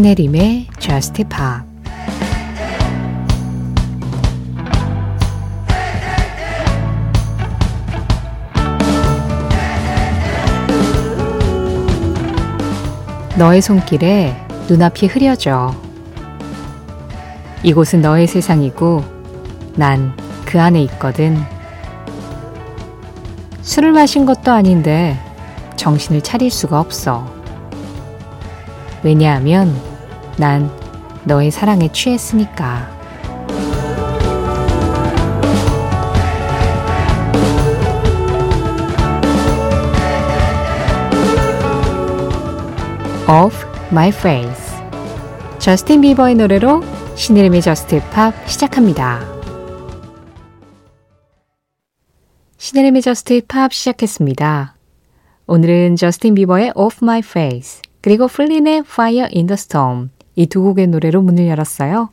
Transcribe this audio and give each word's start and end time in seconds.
신혜림의 0.00 0.68
Just 0.78 1.24
Pop 1.24 1.36
너의 13.36 13.60
손길에 13.60 14.34
눈앞이 14.70 15.06
흐려져. 15.06 15.74
이곳은 17.62 18.00
너의 18.00 18.26
세상이고 18.26 19.04
난 19.76 20.16
그 20.46 20.58
안에 20.58 20.80
있거든. 20.84 21.36
술을 23.60 23.92
마신 23.92 24.24
것도 24.24 24.50
아닌데 24.50 25.18
정신을 25.76 26.22
차릴 26.22 26.50
수가 26.50 26.80
없어. 26.80 27.30
왜냐하면 29.02 29.89
난 30.40 30.70
너의 31.24 31.50
사랑에 31.50 31.92
취했으니까. 31.92 32.98
Off 43.28 43.66
My 43.92 44.08
Face 44.08 44.78
저스틴 45.58 46.00
비버의 46.00 46.36
노래로 46.36 46.82
신의림의 47.16 47.60
저스트 47.60 48.00
팝 48.10 48.32
시작합니다. 48.48 49.20
신혜림의 52.56 53.02
JUST 53.02 53.42
POP 53.46 53.74
시작했습니다. 53.74 54.74
오늘은 55.46 55.96
저스틴 55.96 56.34
비버의 56.34 56.72
Off 56.74 57.00
My 57.02 57.18
Face 57.18 57.82
그리고 58.00 58.26
플린의 58.26 58.78
Fire 58.86 59.28
in 59.34 59.46
the 59.46 59.54
Storm 59.54 60.08
이 60.36 60.46
두 60.46 60.62
곡의 60.62 60.86
노래로 60.88 61.22
문을 61.22 61.46
열었어요. 61.48 62.10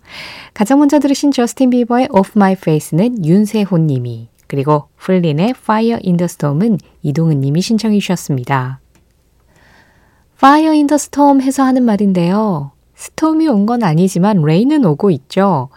가장 0.54 0.80
먼저 0.80 1.00
들으신 1.00 1.32
저스틴 1.32 1.70
비버의 1.70 2.10
Off 2.12 2.32
My 2.36 2.54
Face는 2.54 3.26
윤세호 3.26 3.78
님이 3.78 4.30
그리고 4.48 4.86
플린의 4.98 5.52
Fire 5.58 6.00
in 6.04 6.18
the 6.18 6.26
Storm은 6.26 6.78
이동은 7.04 7.42
님이 7.42 7.62
신청해 7.62 8.00
주셨습니다. 8.00 8.80
Fire 10.38 10.72
in 10.72 10.88
the 10.88 10.95
Storm 10.95 11.42
해서 11.42 11.64
하는 11.64 11.84
말인데요. 11.84 12.72
storm이 12.95 13.47
온 13.48 13.66
건 13.66 13.84
아니지만 13.84 14.42
rain은 14.42 14.86
오고 14.86 15.12
있죠. 15.12 15.70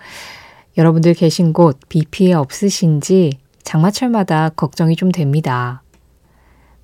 여러분들 0.79 1.15
계신 1.15 1.53
곳 1.53 1.79
비 1.89 2.05
피해 2.11 2.33
없으신지 2.33 3.39
장마철마다 3.63 4.51
걱정이 4.51 4.97
좀 4.97 5.13
됩니다. 5.13 5.83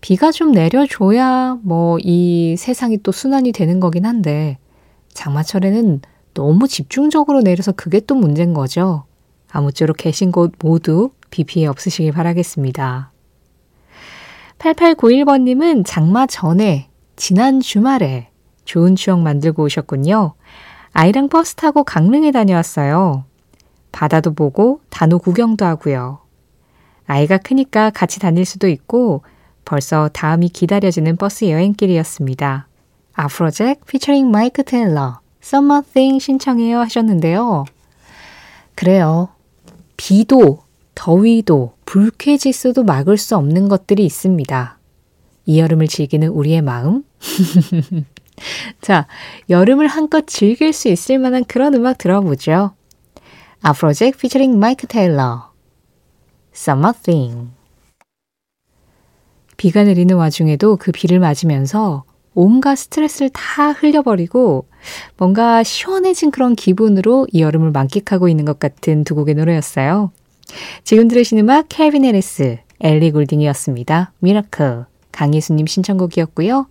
비가 0.01 0.31
좀 0.33 0.53
내려줘야 0.53 1.59
뭐 1.63 1.99
이 2.03 2.57
세상이 2.59 2.99
또 3.03 3.13
순환이 3.13 3.53
되는 3.53 3.81
거긴 3.81 4.05
한데 4.05 4.59
장마철에는 5.17 6.03
너무 6.35 6.69
집중적으로 6.69 7.41
내려서 7.41 7.73
그게 7.73 7.99
또 8.01 8.15
문제인 8.15 8.55
거죠. 8.55 9.05
아무쪼록 9.51 9.97
계신 9.97 10.31
곳 10.31 10.53
모두 10.59 11.11
비 11.31 11.45
피해 11.45 11.67
없으시길 11.67 12.13
바라겠습니다. 12.13 13.11
8891번님은 14.59 15.83
장마 15.85 16.27
전에 16.27 16.89
지난 17.17 17.61
주말에 17.61 18.31
좋은 18.65 18.97
추억 18.97 19.21
만들고 19.21 19.65
오셨군요. 19.65 20.35
아이랑 20.93 21.29
버스 21.29 21.55
타고 21.55 21.85
강릉에 21.85 22.31
다녀왔어요. 22.31 23.25
바다도 23.93 24.35
보고 24.35 24.81
단오 24.91 25.19
구경도 25.19 25.65
하고요. 25.65 26.21
아이가 27.07 27.39
크니까 27.39 27.91
같이 27.91 28.21
다닐 28.21 28.45
수도 28.45 28.69
있고 28.69 29.23
벌써 29.65 30.09
다음이 30.13 30.51
기다려지는 30.51 31.17
버스 31.17 31.47
여행길이었습니다. 31.47 32.69
아프로잭 33.17 33.87
피처링 33.87 34.31
마이크 34.31 34.63
테일러 34.63 35.21
Thing 35.93 36.21
신청해요 36.21 36.79
하셨는데요. 36.81 37.65
그래요. 38.75 39.31
비도 39.97 40.61
더위도 40.95 41.73
불쾌지수도 41.87 42.85
막을 42.85 43.17
수 43.17 43.37
없는 43.37 43.69
것들이 43.69 44.05
있습니다. 44.05 44.79
이 45.47 45.61
여름을 45.61 45.89
즐기는 45.89 46.29
우리의 46.29 46.61
마음. 46.61 47.05
자, 48.83 49.07
여름을 49.49 49.87
한껏 49.87 50.27
즐길 50.27 50.75
수 50.75 50.89
있을 50.89 51.19
만한 51.19 51.45
그런 51.45 51.75
음악 51.75 51.97
들어보죠. 51.97 52.75
아프로잭 53.63 54.19
피처링 54.19 54.59
마이크 54.59 54.87
테일러 54.87 55.53
Thing 57.03 57.49
비가 59.57 59.85
내리는 59.85 60.15
와중에도 60.15 60.77
그 60.77 60.93
비를 60.93 61.19
맞으면서 61.19 62.05
온갖 62.37 62.77
스트레스를 62.77 63.31
다 63.31 63.73
흘려버리고 63.73 64.67
뭔가 65.17 65.63
시원해진 65.63 66.31
그런 66.31 66.55
기분으로 66.55 67.27
이 67.33 67.41
여름을 67.41 67.73
만끽하고 67.73 68.29
있는 68.29 68.45
것 68.45 68.61
같은 68.61 69.03
두 69.03 69.15
곡의 69.17 69.35
노래였어요. 69.35 70.13
지금 70.85 71.09
들으신 71.09 71.39
음악 71.39 71.69
캘빈 71.69 72.05
해리스, 72.05 72.59
엘리 72.81 73.11
골딩이었습니다. 73.11 74.13
Miracle, 74.21 74.85
강예수님 75.13 75.67
신청곡이었고요. 75.67 76.69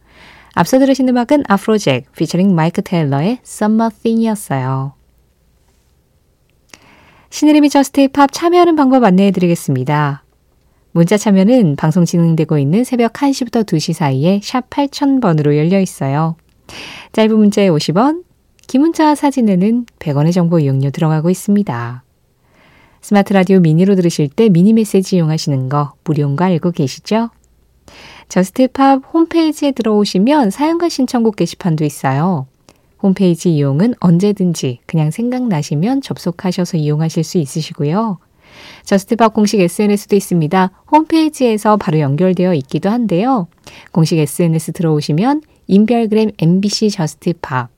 앞서 0.54 0.80
들으신 0.80 1.10
음악은 1.10 1.44
아프로잭 1.48 2.14
피처링 2.14 2.56
마이크 2.56 2.82
테일러의 2.82 3.40
Summer 3.44 3.92
Thing이었어요. 4.04 4.94
신혜림의 7.32 7.70
JUST 7.70 8.08
POP 8.10 8.32
참여하는 8.32 8.76
방법 8.76 9.04
안내해 9.04 9.32
드리겠습니다. 9.32 10.25
문자 10.96 11.18
참여는 11.18 11.76
방송 11.76 12.06
진행되고 12.06 12.58
있는 12.58 12.86
새벽 12.86 13.12
1시부터 13.12 13.66
2시 13.66 13.92
사이에 13.92 14.40
샵 14.42 14.70
8000번으로 14.70 15.58
열려 15.58 15.82
있어요. 15.82 16.38
짧은 17.12 17.36
문자에 17.36 17.68
50원, 17.68 18.24
긴 18.66 18.80
문자 18.80 19.14
사진에는 19.14 19.88
100원의 20.00 20.32
정보 20.32 20.58
이용료 20.58 20.92
들어가고 20.92 21.30
있습니다. 21.30 22.04
스마트 23.02 23.34
라디오 23.34 23.60
미니로 23.60 23.96
들으실 23.96 24.30
때 24.30 24.48
미니 24.48 24.72
메시지 24.72 25.18
이용하시는 25.18 25.68
거 25.68 25.96
무료인 26.06 26.38
거 26.38 26.46
알고 26.46 26.72
계시죠? 26.72 27.30
JUST 28.30 28.71
POP 28.71 29.02
홈페이지에 29.14 29.74
들어오시면 29.74 30.50
사연과 30.50 30.88
신청곡 30.88 31.36
게시판도 31.36 31.84
있어요. 31.84 32.48
홈페이지 33.04 33.54
이용은 33.54 33.96
언제든지 34.00 34.80
그냥 34.86 35.12
생각나시면 35.12 36.00
접속하셔서 36.00 36.78
이용하실 36.78 37.26
수 37.26 37.38
있으시고요. 37.38 38.20
JUST 38.86 39.13
POP 39.13 39.34
공식 39.34 39.60
SNS도 39.60 40.16
있습니다. 40.16 40.72
홈페이지에서 40.92 41.76
바로 41.78 42.00
연결되어 42.00 42.54
있기도 42.54 42.90
한데요. 42.90 43.48
공식 43.92 44.18
SNS 44.18 44.72
들어오시면 44.74 45.42
인별그램 45.68 46.32
MBC 46.38 46.92
JUST 46.92 47.37
POP 47.37 47.70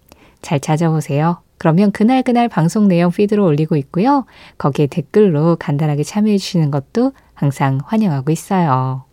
잘 0.41 0.59
찾아보세요. 0.59 1.41
그러면 1.57 1.91
그날 1.91 2.21
그날 2.21 2.47
방송 2.47 2.87
내용 2.87 3.11
피드로 3.11 3.43
올리고 3.45 3.77
있고요. 3.77 4.25
거기에 4.57 4.87
댓글로 4.87 5.55
간단하게 5.55 6.03
참여해 6.03 6.37
주시는 6.37 6.69
것도 6.71 7.13
항상 7.33 7.79
환영하고 7.85 8.31
있어요. 8.31 9.05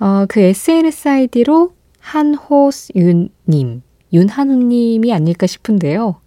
어, 0.00 0.26
그 0.28 0.40
SNS 0.40 1.08
아이디로 1.08 1.72
한호윤님, 2.00 3.82
윤한우님이 4.12 5.12
아닐까 5.12 5.46
싶은데요. 5.46 6.20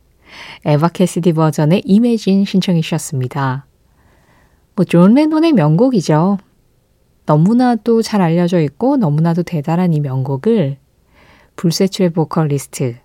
에바 0.66 0.90
캐시디 0.90 1.34
버전의 1.34 1.84
Imagine 1.86 2.46
신청해 2.46 2.82
주셨습니다. 2.82 3.66
뭐, 4.76 4.86
존 4.86 5.14
레논의 5.14 5.54
명곡이죠. 5.54 6.38
너무나도 7.26 8.02
잘 8.02 8.22
알려져 8.22 8.60
있고 8.62 8.98
너무나도 8.98 9.44
대단한 9.44 9.94
이 9.94 10.00
명곡을 10.00 10.78
불세출의 11.56 12.12
보컬리스트 12.12 12.96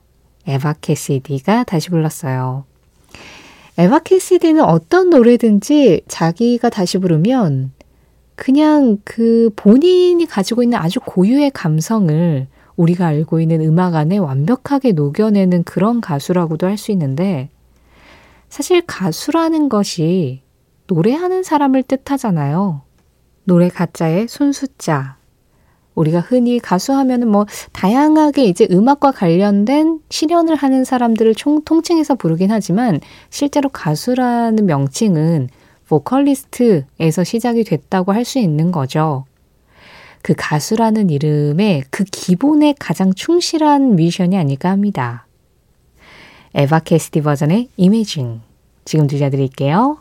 에바 0.47 0.75
캐시디가 0.81 1.65
다시 1.65 1.91
불렀어요. 1.91 2.65
에바 3.79 4.01
캐시디는 4.01 4.65
어떤 4.65 5.11
노래든지 5.11 6.03
자기가 6.09 6.71
다시 6.71 6.99
부르면 6.99 7.73
그냥 8.37 8.99
그 9.05 9.51
본인이 9.57 10.25
가지고 10.27 10.63
있는 10.63 10.79
아주 10.79 11.01
고유의 11.01 11.51
감성을 11.51 12.47
우리가 12.77 13.07
알고 13.07 13.41
있는 13.41 13.61
음악 13.63 13.95
안에 13.95 14.19
완벽하게 14.19 14.93
녹여내는 14.93 15.65
그런 15.65 16.01
가수라고도 16.01 16.67
할 16.67 16.77
수 16.77 16.93
있는데 16.93 17.49
사실 18.49 18.83
가수라는 18.87 19.69
것이 19.69 20.43
노래하는 20.87 21.43
사람을 21.43 21.83
뜻하잖아요. 21.83 22.83
노래 23.45 23.69
가짜의 23.69 24.29
손수자. 24.29 25.17
우리가 25.95 26.21
흔히 26.21 26.59
가수하면은 26.59 27.29
뭐 27.29 27.47
다양하게 27.73 28.45
이제 28.45 28.69
음악과 28.71 29.13
관련된 29.13 30.01
실현을 30.11 30.55
하는 30.55 30.85
사람들을 30.85 31.35
총 31.35 31.65
통칭해서 31.65 32.17
부르긴 32.17 32.51
하지만 32.51 33.01
실제로 33.31 33.71
가수라는 33.71 34.67
명칭은 34.67 35.49
보컬리스트에서 35.89 37.25
시작이 37.25 37.65
됐다고 37.65 38.13
할 38.13 38.25
수 38.25 38.39
있는 38.39 38.71
거죠. 38.73 39.25
그 40.23 40.35
가수라는 40.37 41.11
이름의 41.11 41.85
그 41.91 42.05
기본에 42.05 42.75
가장 42.79 43.15
충실한 43.15 43.97
뮤지션이 43.97 44.37
아닐까 44.37 44.71
합니다. 44.71 45.27
에바 46.55 46.81
캐스티 46.81 47.21
버전의 47.21 47.69
이미징 47.77 48.41
지금 48.85 49.07
들려드릴게요. 49.07 49.99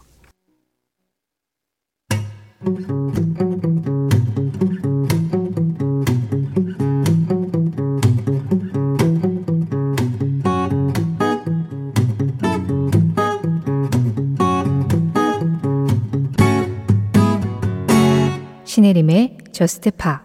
신혜림의 18.66 19.45
저스트 19.56 19.90
파 19.92 20.22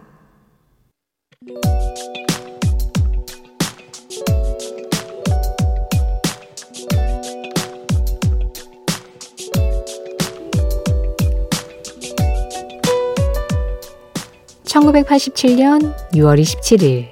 (1987년 14.65 15.95
6월 16.11 16.41
27일) 16.41 17.05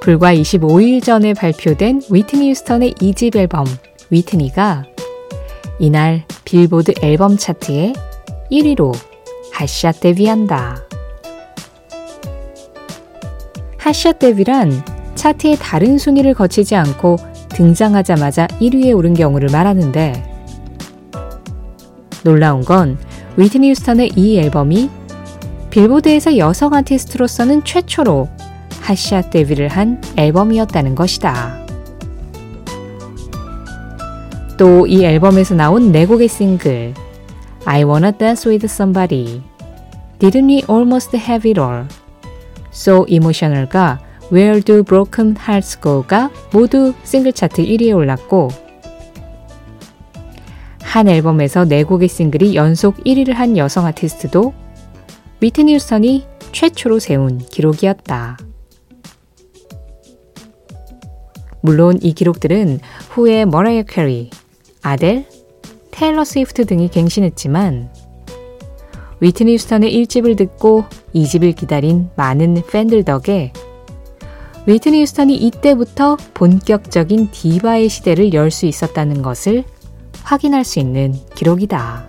불과 0.00 0.34
25일 0.34 1.04
전에 1.04 1.34
발표된 1.34 2.02
위트니 2.10 2.50
휴스턴의 2.50 2.94
2집 2.94 3.36
앨범 3.36 3.64
위트니가 4.10 4.86
이날 5.78 6.24
빌보드 6.44 6.94
앨범 7.00 7.36
차트에 7.36 7.92
1위로 8.50 9.09
핫샷 9.60 10.00
데뷔한다. 10.00 10.78
핫샷 13.76 14.18
데뷔란 14.18 14.72
차트의 15.14 15.58
다른 15.60 15.98
순위를 15.98 16.32
거치지 16.32 16.76
않고 16.76 17.16
등장하자마자 17.50 18.46
1위에 18.46 18.96
오른 18.96 19.12
경우를 19.12 19.50
말하는데 19.52 20.24
놀라운 22.24 22.64
건 22.64 22.96
휘트니 23.36 23.68
휴스턴의 23.68 24.12
이 24.16 24.38
앨범이 24.38 24.88
빌보드에서 25.68 26.38
여성 26.38 26.72
아티스트로서는 26.72 27.62
최초로 27.62 28.30
핫샷 28.80 29.28
데뷔를 29.28 29.68
한 29.68 30.00
앨범이었다는 30.16 30.94
것이다. 30.94 31.66
또 34.56 34.86
이 34.86 35.04
앨범에서 35.04 35.54
나온 35.54 35.92
네 35.92 36.06
곡의 36.06 36.28
싱글 36.28 36.94
I 37.66 37.84
Wanna 37.84 38.12
Dance 38.16 38.50
With 38.50 38.64
Somebody, 38.64 39.42
Didn't 40.20 40.48
We 40.48 40.62
Almost 40.68 41.16
Have 41.16 41.48
It 41.48 41.58
All, 41.58 41.86
So 42.70 43.06
Emotional과 43.08 43.98
Where 44.30 44.60
Do 44.60 44.84
Broken 44.84 45.34
Hearts 45.34 45.80
Go가 45.80 46.30
모두 46.52 46.92
싱글 47.04 47.32
차트 47.32 47.64
1위에 47.64 47.96
올랐고 47.96 48.48
한 50.82 51.08
앨범에서 51.08 51.64
4곡의 51.64 52.08
싱글이 52.08 52.54
연속 52.54 52.96
1위를 53.04 53.32
한 53.32 53.56
여성 53.56 53.86
아티스트도 53.86 54.52
위트니 55.40 55.72
휴스턴이 55.74 56.26
최초로 56.52 56.98
세운 56.98 57.38
기록이었다. 57.38 58.36
물론 61.62 61.98
이 62.02 62.12
기록들은 62.12 62.80
후에 63.08 63.46
머라이어 63.46 63.84
캐리, 63.84 64.28
아델, 64.82 65.26
테일러 65.90 66.24
스위프트 66.24 66.66
등이 66.66 66.88
갱신했지만 66.90 67.90
휘트니 69.20 69.54
휴스턴의 69.54 69.92
1집을 69.94 70.36
듣고 70.36 70.84
2집을 71.14 71.54
기다린 71.54 72.08
많은 72.16 72.62
팬들 72.70 73.04
덕에 73.04 73.52
휘트니 74.66 75.02
휴스턴이 75.02 75.36
이때부터 75.36 76.16
본격적인 76.34 77.30
디바의 77.30 77.88
시대를 77.88 78.32
열 78.32 78.50
수 78.50 78.66
있었다는 78.66 79.22
것을 79.22 79.64
확인할 80.22 80.64
수 80.64 80.78
있는 80.78 81.14
기록이다. 81.34 82.08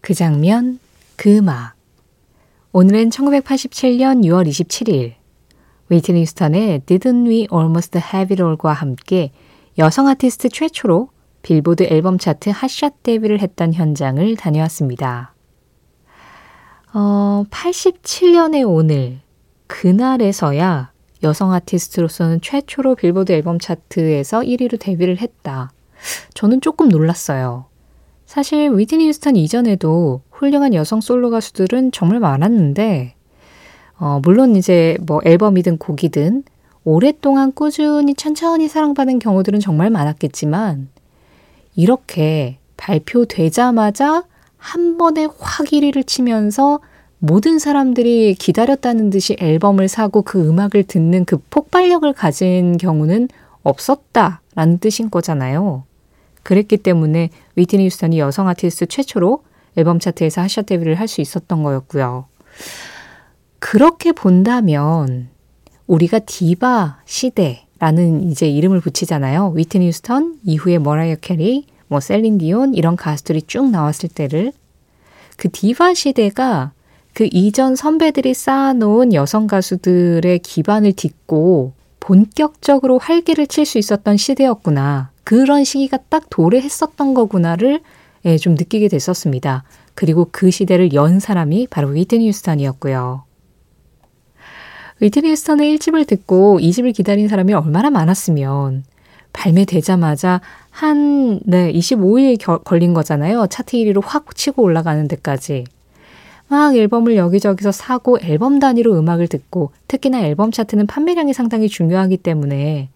그 0.00 0.14
장면, 0.14 0.80
그 1.16 1.36
음악. 1.36 1.79
오늘은 2.72 3.08
1987년 3.08 4.24
6월 4.24 4.46
27일 4.46 5.14
휘트니 5.88 6.24
휴스턴의 6.24 6.82
Didn't 6.86 7.26
We 7.26 7.48
Almost 7.52 7.98
Have 7.98 8.32
It 8.32 8.40
All과 8.40 8.72
함께 8.74 9.32
여성 9.76 10.06
아티스트 10.06 10.50
최초로 10.50 11.08
빌보드 11.42 11.82
앨범 11.90 12.16
차트 12.16 12.50
핫샷 12.50 13.02
데뷔를 13.02 13.40
했던 13.40 13.74
현장을 13.74 14.36
다녀왔습니다. 14.36 15.34
어, 16.94 17.44
87년의 17.50 18.64
오늘, 18.68 19.18
그날에서야 19.66 20.92
여성 21.24 21.52
아티스트로서는 21.52 22.40
최초로 22.40 22.94
빌보드 22.94 23.32
앨범 23.32 23.58
차트에서 23.58 24.42
1위로 24.42 24.78
데뷔를 24.78 25.18
했다. 25.18 25.72
저는 26.34 26.60
조금 26.60 26.88
놀랐어요. 26.88 27.66
사실 28.26 28.70
위트니 28.70 29.08
휴스턴 29.08 29.34
이전에도 29.34 30.22
훌륭한 30.40 30.72
여성 30.72 31.02
솔로 31.02 31.28
가수들은 31.28 31.92
정말 31.92 32.18
많았는데, 32.18 33.14
어, 33.98 34.20
물론 34.22 34.56
이제 34.56 34.96
뭐 35.02 35.20
앨범이든 35.24 35.76
곡이든 35.76 36.44
오랫동안 36.82 37.52
꾸준히 37.52 38.14
천천히 38.14 38.66
사랑받은 38.66 39.18
경우들은 39.18 39.60
정말 39.60 39.90
많았겠지만, 39.90 40.88
이렇게 41.76 42.56
발표되자마자 42.78 44.24
한 44.56 44.96
번에 44.96 45.28
확 45.38 45.66
1위를 45.66 46.06
치면서 46.06 46.80
모든 47.18 47.58
사람들이 47.58 48.34
기다렸다는 48.34 49.10
듯이 49.10 49.36
앨범을 49.38 49.88
사고 49.88 50.22
그 50.22 50.48
음악을 50.48 50.84
듣는 50.84 51.26
그 51.26 51.36
폭발력을 51.50 52.10
가진 52.14 52.78
경우는 52.78 53.28
없었다라는 53.62 54.78
뜻인 54.80 55.10
거잖아요. 55.10 55.84
그랬기 56.42 56.78
때문에 56.78 57.28
위트니 57.56 57.84
휴스턴이 57.84 58.18
여성 58.18 58.48
아티스트 58.48 58.86
최초로 58.86 59.42
앨범 59.76 59.98
차트에서 59.98 60.40
핫샷 60.42 60.66
데뷔를 60.66 60.94
할 60.96 61.08
수 61.08 61.20
있었던 61.20 61.62
거였고요. 61.62 62.26
그렇게 63.58 64.12
본다면 64.12 65.28
우리가 65.86 66.20
디바 66.20 67.00
시대라는 67.04 68.30
이제 68.30 68.48
이름을 68.48 68.80
붙이잖아요. 68.80 69.52
위트니 69.54 69.88
휴스턴 69.88 70.38
이후에 70.44 70.78
머라이어 70.78 71.16
캐리, 71.16 71.66
뭐 71.88 72.00
셀린 72.00 72.38
디온 72.38 72.74
이런 72.74 72.96
가수들이 72.96 73.42
쭉 73.42 73.70
나왔을 73.70 74.08
때를 74.08 74.52
그 75.36 75.50
디바 75.50 75.94
시대가 75.94 76.72
그 77.12 77.28
이전 77.32 77.74
선배들이 77.74 78.34
쌓아놓은 78.34 79.14
여성 79.14 79.46
가수들의 79.48 80.38
기반을 80.38 80.92
딛고 80.92 81.72
본격적으로 81.98 82.98
활기를 82.98 83.46
칠 83.46 83.66
수 83.66 83.78
있었던 83.78 84.16
시대였구나. 84.16 85.10
그런 85.24 85.64
시기가 85.64 85.98
딱 86.08 86.24
도래했었던 86.30 87.14
거구나를 87.14 87.80
예, 88.24 88.36
좀 88.36 88.54
느끼게 88.54 88.88
됐었습니다. 88.88 89.64
그리고 89.94 90.28
그 90.30 90.50
시대를 90.50 90.92
연 90.92 91.20
사람이 91.20 91.68
바로 91.70 91.88
위트니 91.88 92.28
휴스턴이었고요. 92.28 93.24
위트니 95.00 95.30
휴스턴의 95.30 95.76
1집을 95.76 96.06
듣고 96.06 96.58
2집을 96.60 96.94
기다린 96.94 97.28
사람이 97.28 97.54
얼마나 97.54 97.90
많았으면 97.90 98.84
발매되자마자 99.32 100.40
한 100.70 101.40
네, 101.44 101.72
25일 101.72 102.38
겨, 102.38 102.58
걸린 102.58 102.94
거잖아요. 102.94 103.46
차트 103.48 103.76
1위로 103.76 104.02
확 104.04 104.34
치고 104.34 104.62
올라가는 104.62 105.06
데까지. 105.08 105.64
막 106.48 106.76
앨범을 106.76 107.16
여기저기서 107.16 107.70
사고 107.70 108.18
앨범 108.20 108.58
단위로 108.58 108.98
음악을 108.98 109.28
듣고 109.28 109.70
특히나 109.86 110.20
앨범 110.22 110.50
차트는 110.50 110.88
판매량이 110.88 111.32
상당히 111.32 111.68
중요하기 111.68 112.18
때문에 112.18 112.90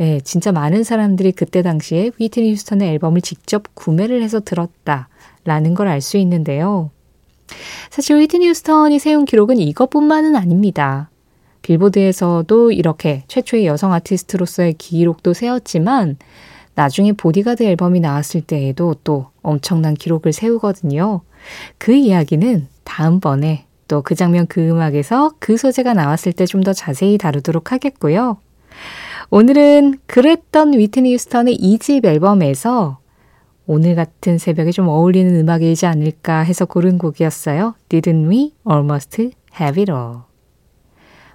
예, 0.00 0.20
진짜 0.20 0.52
많은 0.52 0.84
사람들이 0.84 1.32
그때 1.32 1.62
당시에 1.62 2.10
위트니 2.18 2.52
휴스턴의 2.52 2.88
앨범을 2.90 3.20
직접 3.20 3.74
구매를 3.74 4.22
해서 4.22 4.40
들었다라는 4.40 5.74
걸 5.74 5.88
알 5.88 6.00
수 6.00 6.16
있는데요. 6.18 6.90
사실 7.90 8.18
위트니 8.18 8.48
휴스턴이 8.48 8.98
세운 8.98 9.24
기록은 9.24 9.58
이것뿐만은 9.58 10.36
아닙니다. 10.36 11.10
빌보드에서도 11.62 12.70
이렇게 12.72 13.24
최초의 13.28 13.66
여성 13.66 13.92
아티스트로서의 13.92 14.74
기록도 14.74 15.34
세웠지만 15.34 16.16
나중에 16.74 17.12
보디가드 17.12 17.64
앨범이 17.64 17.98
나왔을 18.00 18.40
때에도 18.40 18.94
또 19.02 19.26
엄청난 19.42 19.94
기록을 19.94 20.32
세우거든요. 20.32 21.22
그 21.78 21.92
이야기는 21.94 22.68
다음번에 22.84 23.64
또 23.88 24.02
그 24.02 24.14
장면 24.14 24.46
그 24.46 24.60
음악에서 24.60 25.32
그 25.40 25.56
소재가 25.56 25.94
나왔을 25.94 26.32
때 26.32 26.44
좀 26.46 26.62
더 26.62 26.72
자세히 26.72 27.18
다루도록 27.18 27.72
하겠고요. 27.72 28.36
오늘은 29.30 29.98
그랬던 30.06 30.72
위트니 30.72 31.12
휴스턴의 31.12 31.58
2집 31.58 32.06
앨범에서 32.06 32.98
오늘 33.66 33.94
같은 33.94 34.38
새벽에 34.38 34.70
좀 34.70 34.88
어울리는 34.88 35.38
음악이지 35.38 35.84
않을까 35.84 36.38
해서 36.38 36.64
고른 36.64 36.96
곡이었어요. 36.96 37.74
Didn't 37.90 38.30
we 38.30 38.54
almost 38.66 39.20
have 39.60 39.82
it 39.82 39.92
all? 39.92 40.20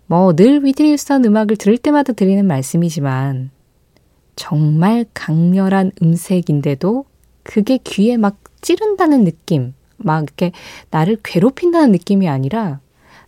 뭐 0.08 0.34
늘 0.34 0.66
위트니 0.66 0.94
휴스턴 0.94 1.24
음악을 1.24 1.56
들을 1.56 1.78
때마다 1.78 2.14
드리는 2.14 2.44
말씀이지만 2.48 3.52
정말 4.36 5.06
강렬한 5.14 5.92
음색인데도 6.02 7.06
그게 7.44 7.78
귀에 7.78 8.18
막 8.18 8.40
찌른다는 8.62 9.24
느낌, 9.24 9.76
막 9.98 10.24
이렇게 10.24 10.52
나를 10.90 11.18
괴롭힌다는 11.24 11.92
느낌이 11.92 12.28
아니라 12.28 12.80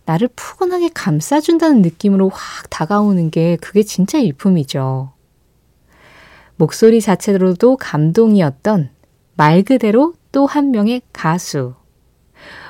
나를 0.06 0.28
푸근하게 0.34 0.90
감싸준다는 0.94 1.82
느낌으로 1.82 2.30
확 2.30 2.70
다가오는 2.70 3.30
게 3.30 3.56
그게 3.60 3.82
진짜 3.82 4.18
일품이죠. 4.18 5.12
목소리 6.56 7.00
자체로도 7.00 7.76
감동이었던 7.76 8.88
말 9.36 9.62
그대로 9.62 10.14
또 10.32 10.46
한 10.46 10.70
명의 10.70 11.02
가수. 11.12 11.74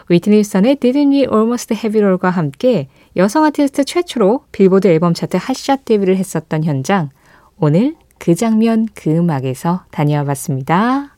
위트니 0.09 0.38
휴스턴의 0.38 0.76
Didn't 0.76 1.11
We 1.12 1.21
Almost 1.21 1.75
Have 1.75 1.99
It 2.00 2.07
All과 2.07 2.31
함께 2.31 2.88
여성 3.16 3.45
아티스트 3.45 3.85
최초로 3.85 4.45
빌보드 4.52 4.87
앨범 4.88 5.14
차트 5.14 5.37
핫샷 5.37 5.85
데뷔를 5.85 6.16
했었던 6.16 6.64
현장. 6.64 7.11
오늘 7.59 7.97
그 8.19 8.35
장면, 8.35 8.87
그 8.95 9.11
음악에서 9.11 9.85
다녀와 9.90 10.25
봤습니다. 10.25 11.16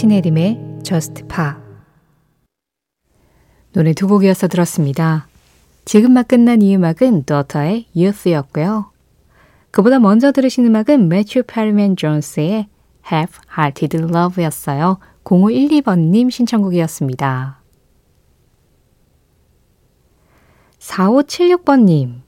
신혜림의 0.00 0.78
Just 0.82 1.24
Pop 1.28 1.52
노래 3.74 3.92
두 3.92 4.08
곡이어서 4.08 4.48
들었습니다. 4.48 5.28
지금 5.84 6.14
막 6.14 6.26
끝난 6.26 6.62
이 6.62 6.74
음악은 6.74 7.24
더터의 7.24 7.84
Youth였고요. 7.94 8.92
그보다 9.70 9.98
먼저 9.98 10.32
들으신 10.32 10.64
음악은 10.64 11.10
매튜 11.10 11.42
페리맨 11.42 11.96
존스의 11.96 12.68
Half-Hearted 13.04 14.08
Love였어요. 14.08 14.96
0512번님 15.22 16.30
신청곡이었습니다. 16.30 17.60
4576번님 20.78 22.22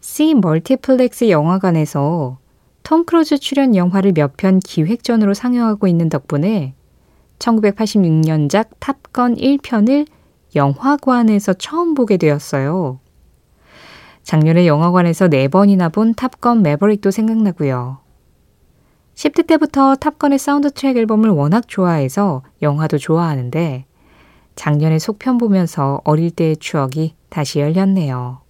C 0.00 0.32
멀티플렉스 0.32 1.28
영화관에서 1.28 2.39
톰 2.90 3.04
크루즈 3.04 3.38
출연 3.38 3.76
영화를 3.76 4.10
몇 4.10 4.36
편 4.36 4.58
기획전으로 4.58 5.32
상영하고 5.32 5.86
있는 5.86 6.08
덕분에 6.08 6.74
1986년작 7.38 8.70
탑건 8.80 9.36
1편을 9.36 10.08
영화관에서 10.56 11.52
처음 11.52 11.94
보게 11.94 12.16
되었어요. 12.16 12.98
작년에 14.24 14.66
영화관에서 14.66 15.28
4번이나 15.28 15.92
본 15.92 16.14
탑건 16.14 16.62
매버릭도 16.62 17.12
생각나고요. 17.12 17.98
10대 19.14 19.46
때부터 19.46 19.94
탑건의 19.94 20.40
사운드 20.40 20.72
트랙 20.72 20.96
앨범을 20.96 21.30
워낙 21.30 21.68
좋아해서 21.68 22.42
영화도 22.60 22.98
좋아하는데 22.98 23.84
작년에 24.56 24.98
속편 24.98 25.38
보면서 25.38 26.00
어릴 26.02 26.32
때의 26.32 26.56
추억이 26.56 27.14
다시 27.28 27.60
열렸네요. 27.60 28.40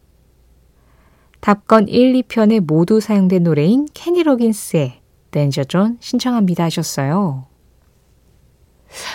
탑건 1.40 1.88
1, 1.88 2.12
2편에 2.22 2.60
모두 2.60 3.00
사용된 3.00 3.44
노래인 3.44 3.86
케니 3.94 4.22
로긴스의 4.22 5.00
Danger 5.30 5.64
Zone 5.64 5.96
신청합니다 6.00 6.64
하셨어요. 6.64 7.46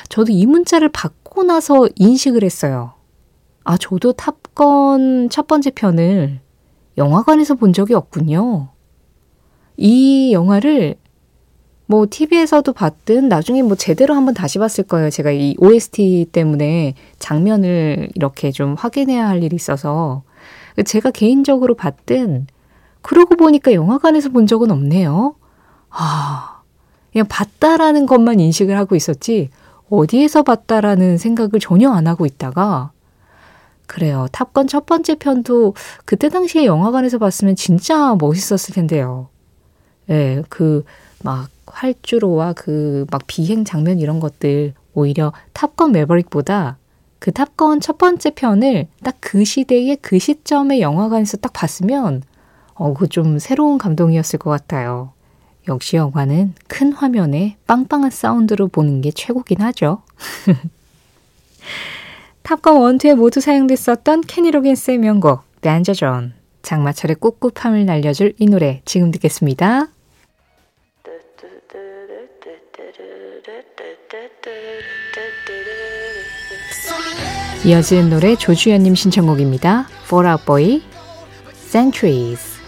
저도 0.09 0.31
이 0.31 0.45
문자를 0.45 0.89
받고 0.89 1.43
나서 1.43 1.87
인식을 1.95 2.43
했어요. 2.43 2.93
아, 3.63 3.77
저도 3.77 4.13
탑건 4.13 5.29
첫 5.29 5.47
번째 5.47 5.71
편을 5.71 6.39
영화관에서 6.97 7.55
본 7.55 7.73
적이 7.73 7.95
없군요. 7.95 8.69
이 9.77 10.31
영화를 10.31 10.95
뭐 11.87 12.07
TV에서도 12.09 12.71
봤든 12.73 13.27
나중에 13.27 13.61
뭐 13.61 13.75
제대로 13.75 14.15
한번 14.15 14.33
다시 14.33 14.57
봤을 14.57 14.85
거예요. 14.85 15.09
제가 15.09 15.31
이 15.31 15.55
OST 15.59 16.27
때문에 16.31 16.95
장면을 17.19 18.09
이렇게 18.15 18.51
좀 18.51 18.73
확인해야 18.75 19.27
할 19.27 19.43
일이 19.43 19.55
있어서 19.55 20.23
제가 20.83 21.11
개인적으로 21.11 21.75
봤든 21.75 22.47
그러고 23.01 23.35
보니까 23.35 23.73
영화관에서 23.73 24.29
본 24.29 24.47
적은 24.47 24.71
없네요. 24.71 25.35
아, 25.89 26.61
그냥 27.11 27.27
봤다라는 27.27 28.05
것만 28.05 28.39
인식을 28.39 28.77
하고 28.77 28.95
있었지 28.95 29.49
어디에서 29.89 30.43
봤다라는 30.43 31.17
생각을 31.17 31.59
전혀 31.61 31.91
안 31.91 32.07
하고 32.07 32.25
있다가 32.25 32.91
그래요. 33.87 34.27
탑건 34.31 34.67
첫 34.67 34.85
번째 34.85 35.15
편도 35.15 35.75
그때 36.05 36.29
당시에 36.29 36.65
영화관에서 36.65 37.19
봤으면 37.19 37.55
진짜 37.55 38.15
멋있었을 38.19 38.73
텐데요. 38.73 39.29
예, 40.09 40.13
네, 40.13 40.43
그막 40.49 41.49
활주로와 41.67 42.53
그 42.53 43.05
막 43.11 43.21
비행 43.27 43.63
장면 43.65 43.99
이런 43.99 44.19
것들 44.19 44.73
오히려 44.93 45.33
탑건 45.53 45.91
매버릭보다 45.91 46.77
그 47.19 47.31
탑건 47.31 47.79
첫 47.79 47.97
번째 47.97 48.29
편을 48.31 48.87
딱 49.03 49.15
그 49.19 49.43
시대의 49.43 49.97
그 50.01 50.19
시점의 50.19 50.81
영화관에서 50.81 51.37
딱 51.37 51.51
봤으면 51.53 52.21
어, 52.75 52.93
그 52.93 53.07
좀 53.07 53.39
새로운 53.39 53.77
감동이었을 53.77 54.39
것 54.39 54.49
같아요. 54.49 55.11
역시 55.67 55.95
영화는 55.97 56.53
큰 56.67 56.93
화면에 56.93 57.57
빵빵한 57.67 58.11
사운드로 58.11 58.67
보는 58.67 59.01
게 59.01 59.11
최고긴 59.11 59.61
하죠. 59.61 60.03
탑건 62.43 62.93
1, 62.93 62.97
2에 62.99 63.15
모두 63.15 63.41
사용됐었던 63.41 64.21
케니 64.21 64.51
로긴스의 64.51 64.99
명곡 64.99 65.43
존 65.95 66.33
장마철의 66.61 67.15
꿉꿉함을 67.19 67.85
날려줄 67.85 68.33
이 68.37 68.45
노래 68.45 68.81
지금 68.85 69.09
듣겠습니다. 69.11 69.87
이어지는 77.65 78.11
노래 78.11 78.35
조주연님 78.35 78.93
신청곡입니다. 78.93 79.87
For 80.03 80.27
Out 80.27 80.45
Boy, 80.45 80.83
Centuries. 81.51 82.59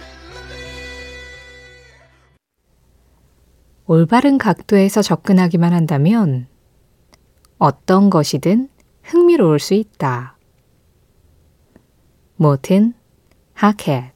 올바른 3.85 4.39
각도에서 4.39 5.03
접근하기만 5.03 5.71
한다면 5.71 6.47
어떤 7.59 8.09
것이든 8.09 8.69
흥미로울 9.03 9.59
수 9.59 9.75
있다. 9.75 10.35
모튼 12.35 12.95
하켓 13.53 14.13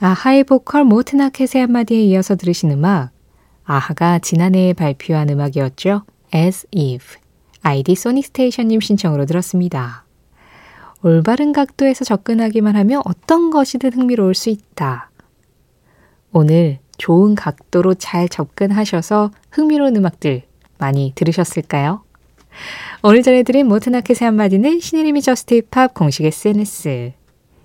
아하의 0.00 0.44
보컬 0.44 0.84
모튼 0.84 1.20
하켓의 1.20 1.60
한마디에 1.60 2.00
이어서 2.04 2.34
들으신 2.34 2.70
음악 2.70 3.10
아하가 3.64 4.20
지난해에 4.20 4.72
발표한 4.72 5.28
음악이었죠. 5.28 6.06
As 6.34 6.66
If 6.74 7.18
아이디 7.62 7.94
소닉스테이션님 7.94 8.80
신청으로 8.80 9.26
들었습니다. 9.26 10.04
올바른 11.02 11.52
각도에서 11.52 12.04
접근하기만 12.04 12.76
하면 12.76 13.02
어떤 13.04 13.50
것이든 13.50 13.92
흥미로울 13.94 14.34
수 14.34 14.50
있다. 14.50 15.10
오늘 16.32 16.78
좋은 16.98 17.34
각도로 17.34 17.94
잘 17.94 18.28
접근하셔서 18.28 19.30
흥미로운 19.50 19.96
음악들 19.96 20.42
많이 20.78 21.12
들으셨을까요? 21.14 22.02
오늘 23.02 23.22
전해드린 23.22 23.66
모트나켓의 23.66 24.26
한마디는 24.26 24.80
신의림이 24.80 25.22
저스티팝 25.22 25.94
공식 25.94 26.24
SNS, 26.24 27.12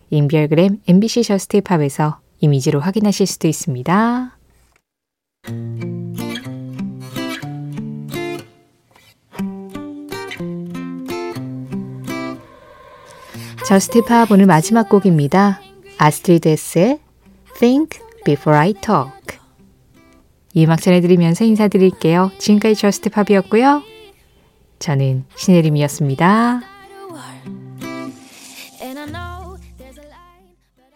인별그램 0.10 0.82
MBC 0.88 1.24
저스티팝에서 1.24 2.20
이미지로 2.40 2.80
확인하실 2.80 3.28
수도 3.28 3.48
있습니다. 3.48 4.38
저스티팝 13.66 14.32
오늘 14.32 14.46
마지막 14.46 14.90
곡입니다. 14.90 15.60
아스트리드스의 15.98 17.00
Think 17.58 18.00
Before 18.24 18.60
I 18.60 18.74
Talk. 18.74 19.40
이 20.54 20.66
음악 20.66 20.82
전해드리면서 20.84 21.46
인사드릴게요. 21.46 22.30
지금까지 22.38 22.76
저스티팝이었고요. 22.76 23.82
저는 24.78 25.26
신혜림이었습니다. 25.36 26.62